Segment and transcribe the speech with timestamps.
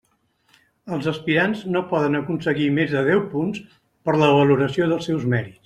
[0.95, 3.61] Els aspirants no poden aconseguir més de deu punts
[4.09, 5.59] per la valoració dels seus mèrits.